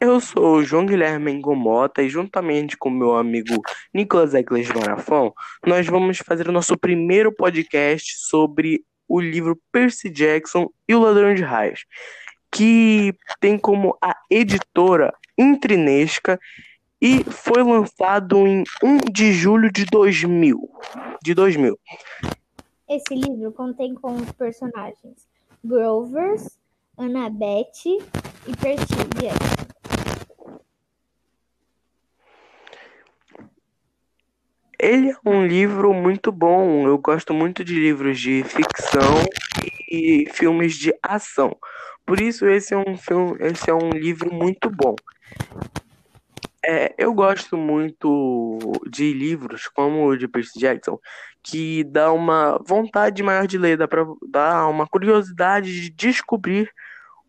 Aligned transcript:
Eu 0.00 0.20
sou 0.20 0.58
o 0.58 0.62
João 0.62 0.86
Guilherme 0.86 1.32
Engomota 1.32 2.02
e 2.02 2.08
juntamente 2.08 2.76
com 2.76 2.88
meu 2.88 3.16
amigo 3.16 3.60
Nicolas 3.92 4.32
Egles 4.32 4.68
Marafon, 4.68 5.32
nós 5.66 5.88
vamos 5.88 6.18
fazer 6.18 6.48
o 6.48 6.52
nosso 6.52 6.78
primeiro 6.78 7.34
podcast 7.34 8.16
sobre 8.16 8.84
o 9.08 9.20
livro 9.20 9.60
Percy 9.72 10.08
Jackson 10.08 10.70
e 10.88 10.94
o 10.94 11.00
Ladrão 11.00 11.34
de 11.34 11.42
Raios, 11.42 11.84
que 12.52 13.12
tem 13.40 13.58
como 13.58 13.98
a 14.00 14.14
editora 14.30 15.12
Intrinesca 15.36 16.38
e 17.02 17.24
foi 17.24 17.64
lançado 17.64 18.46
em 18.46 18.62
1 18.80 18.98
de 19.12 19.32
julho 19.32 19.72
de 19.72 19.84
2000. 19.84 20.60
De 21.24 21.34
2000. 21.34 21.76
Esse 22.88 23.16
livro 23.16 23.50
contém 23.50 23.96
como 23.96 24.32
personagens 24.34 25.26
Grovers, 25.64 26.56
Annabeth 26.96 27.84
e 28.46 28.56
Percy 28.60 28.94
Jackson. 29.20 29.77
Ele 34.88 35.10
é 35.10 35.16
um 35.22 35.46
livro 35.46 35.92
muito 35.92 36.32
bom. 36.32 36.88
Eu 36.88 36.96
gosto 36.96 37.34
muito 37.34 37.62
de 37.62 37.74
livros 37.74 38.18
de 38.18 38.42
ficção 38.42 39.22
e 39.86 40.26
filmes 40.32 40.78
de 40.78 40.94
ação. 41.02 41.54
Por 42.06 42.18
isso 42.18 42.46
esse 42.46 42.72
é 42.72 42.78
um 42.78 42.96
filme, 42.96 43.36
esse 43.40 43.68
é 43.68 43.74
um 43.74 43.90
livro 43.90 44.32
muito 44.32 44.70
bom. 44.70 44.96
É, 46.64 46.94
eu 46.96 47.12
gosto 47.12 47.54
muito 47.54 48.58
de 48.90 49.12
livros 49.12 49.68
como 49.68 50.06
o 50.06 50.16
de 50.16 50.26
Percy 50.26 50.58
Jackson, 50.58 50.98
que 51.42 51.84
dá 51.84 52.10
uma 52.10 52.58
vontade 52.66 53.22
maior 53.22 53.46
de 53.46 53.58
ler, 53.58 53.76
dá 53.76 53.86
para 53.86 54.06
dar 54.26 54.68
uma 54.68 54.86
curiosidade 54.86 55.82
de 55.82 55.90
descobrir 55.90 56.72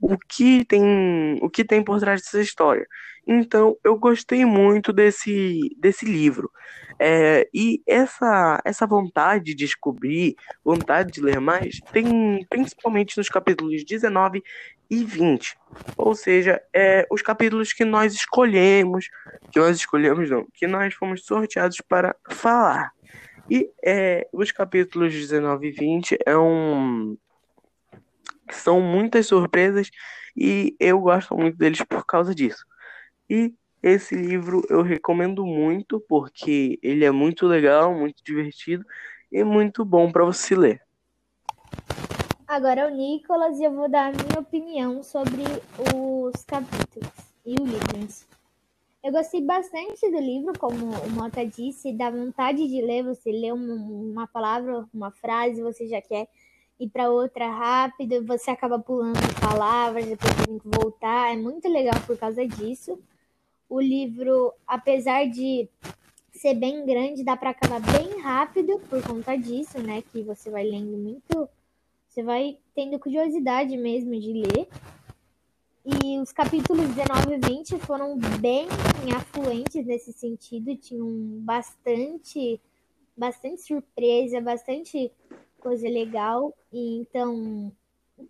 o 0.00 0.16
que 0.16 0.64
tem, 0.64 1.38
o 1.42 1.50
que 1.50 1.64
tem 1.64 1.82
por 1.82 2.00
trás 2.00 2.22
dessa 2.22 2.40
história. 2.40 2.86
Então, 3.26 3.76
eu 3.84 3.98
gostei 3.98 4.44
muito 4.44 4.92
desse, 4.92 5.60
desse 5.78 6.06
livro. 6.06 6.50
É, 6.98 7.48
e 7.54 7.80
essa, 7.86 8.60
essa 8.64 8.86
vontade 8.86 9.44
de 9.44 9.54
descobrir, 9.54 10.34
vontade 10.64 11.12
de 11.12 11.20
ler 11.20 11.38
mais, 11.38 11.78
tem 11.92 12.44
principalmente 12.48 13.16
nos 13.16 13.28
capítulos 13.28 13.84
19 13.84 14.42
e 14.90 15.04
20. 15.04 15.56
Ou 15.96 16.14
seja, 16.14 16.60
é, 16.74 17.06
os 17.10 17.22
capítulos 17.22 17.72
que 17.72 17.84
nós 17.84 18.14
escolhemos, 18.14 19.08
que 19.52 19.60
nós 19.60 19.76
escolhemos 19.76 20.28
não, 20.28 20.46
que 20.54 20.66
nós 20.66 20.94
fomos 20.94 21.24
sorteados 21.24 21.80
para 21.82 22.16
falar. 22.30 22.90
E 23.50 23.70
é, 23.84 24.26
os 24.32 24.50
capítulos 24.50 25.12
19 25.12 25.68
e 25.68 25.70
20 25.70 26.18
é 26.26 26.36
um, 26.36 27.16
são 28.54 28.80
muitas 28.80 29.26
surpresas 29.26 29.90
e 30.36 30.76
eu 30.78 31.00
gosto 31.00 31.36
muito 31.36 31.56
deles 31.56 31.82
por 31.82 32.04
causa 32.04 32.34
disso. 32.34 32.64
E 33.28 33.54
esse 33.82 34.14
livro 34.14 34.62
eu 34.68 34.82
recomendo 34.82 35.44
muito 35.44 36.00
porque 36.08 36.78
ele 36.82 37.04
é 37.04 37.10
muito 37.10 37.46
legal, 37.46 37.94
muito 37.94 38.22
divertido 38.24 38.84
e 39.30 39.44
muito 39.44 39.84
bom 39.84 40.10
para 40.10 40.24
você 40.24 40.54
ler. 40.54 40.82
Agora 42.46 42.80
é 42.80 42.86
o 42.86 42.90
Nicolas 42.94 43.58
e 43.60 43.64
eu 43.64 43.72
vou 43.72 43.90
dar 43.90 44.08
a 44.08 44.12
minha 44.12 44.40
opinião 44.40 45.02
sobre 45.02 45.42
os 45.94 46.44
capítulos 46.44 47.12
e 47.44 47.54
o 47.60 47.64
livro. 47.64 48.08
Eu 49.04 49.12
gostei 49.12 49.40
bastante 49.42 50.10
do 50.10 50.18
livro, 50.18 50.58
como 50.58 50.90
o 50.90 51.10
Mota 51.10 51.46
disse, 51.46 51.92
dá 51.92 52.10
vontade 52.10 52.66
de 52.66 52.80
ler, 52.82 53.04
você 53.04 53.30
lê 53.30 53.52
uma 53.52 54.26
palavra, 54.26 54.84
uma 54.92 55.10
frase, 55.12 55.62
você 55.62 55.86
já 55.86 56.02
quer 56.02 56.26
ir 56.78 56.88
para 56.88 57.10
outra 57.10 57.50
rápido, 57.50 58.24
você 58.24 58.50
acaba 58.50 58.78
pulando 58.78 59.18
palavras, 59.40 60.06
depois 60.06 60.32
tem 60.46 60.58
que 60.58 60.68
voltar. 60.68 61.32
É 61.32 61.36
muito 61.36 61.68
legal 61.68 62.00
por 62.06 62.16
causa 62.16 62.46
disso. 62.46 62.98
O 63.68 63.80
livro, 63.80 64.52
apesar 64.66 65.28
de 65.28 65.68
ser 66.32 66.54
bem 66.54 66.86
grande, 66.86 67.24
dá 67.24 67.36
para 67.36 67.50
acabar 67.50 67.80
bem 67.80 68.20
rápido 68.20 68.78
por 68.88 69.02
conta 69.02 69.36
disso, 69.36 69.78
né? 69.80 70.02
Que 70.02 70.22
você 70.22 70.50
vai 70.50 70.64
lendo 70.64 70.96
muito, 70.96 71.48
você 72.08 72.22
vai 72.22 72.58
tendo 72.74 72.98
curiosidade 72.98 73.76
mesmo 73.76 74.18
de 74.18 74.32
ler. 74.32 74.68
E 75.84 76.18
os 76.18 76.32
capítulos 76.32 76.86
19 76.94 77.34
e 77.34 77.38
20 77.38 77.78
foram 77.78 78.16
bem 78.40 78.68
afluentes 79.16 79.84
nesse 79.86 80.12
sentido, 80.12 80.76
tinham 80.76 81.08
bastante 81.40 82.60
bastante 83.16 83.62
surpresa, 83.62 84.40
bastante 84.40 85.10
coisa 85.60 85.88
legal. 85.88 86.54
E 86.72 87.00
então 87.00 87.72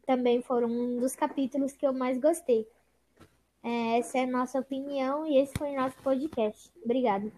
também 0.07 0.43
foram 0.43 0.69
um 0.69 0.99
dos 0.99 1.15
capítulos 1.15 1.73
que 1.73 1.87
eu 1.87 1.93
mais 1.93 2.19
gostei. 2.19 2.67
É, 3.63 3.99
essa 3.99 4.19
é 4.19 4.23
a 4.23 4.27
nossa 4.27 4.59
opinião 4.59 5.27
e 5.27 5.39
esse 5.39 5.53
foi 5.57 5.73
o 5.73 5.77
nosso 5.77 5.97
podcast. 6.03 6.71
Obrigada. 6.85 7.31